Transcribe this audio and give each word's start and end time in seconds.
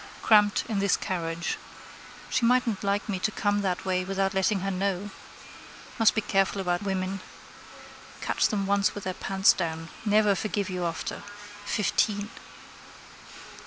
Cramped 0.23 0.63
in 0.67 0.79
this 0.79 0.97
carriage. 0.97 1.59
She 2.31 2.43
mightn't 2.43 2.83
like 2.83 3.07
me 3.07 3.19
to 3.19 3.29
come 3.29 3.61
that 3.61 3.85
way 3.85 4.03
without 4.03 4.33
letting 4.33 4.61
her 4.61 4.71
know. 4.71 5.11
Must 5.99 6.15
be 6.15 6.21
careful 6.21 6.59
about 6.59 6.81
women. 6.81 7.19
Catch 8.19 8.47
them 8.47 8.65
once 8.65 8.95
with 8.95 9.03
their 9.03 9.13
pants 9.13 9.53
down. 9.53 9.89
Never 10.03 10.33
forgive 10.33 10.71
you 10.71 10.85
after. 10.85 11.21
Fifteen. 11.65 12.31